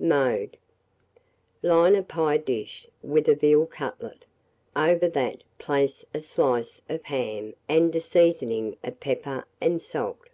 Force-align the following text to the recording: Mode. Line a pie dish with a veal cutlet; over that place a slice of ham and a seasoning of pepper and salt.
Mode. 0.00 0.56
Line 1.62 1.94
a 1.94 2.02
pie 2.02 2.38
dish 2.38 2.88
with 3.04 3.28
a 3.28 3.36
veal 3.36 3.66
cutlet; 3.66 4.24
over 4.74 5.08
that 5.08 5.44
place 5.60 6.04
a 6.12 6.18
slice 6.18 6.80
of 6.88 7.04
ham 7.04 7.54
and 7.68 7.94
a 7.94 8.00
seasoning 8.00 8.76
of 8.82 8.98
pepper 8.98 9.44
and 9.60 9.80
salt. 9.80 10.26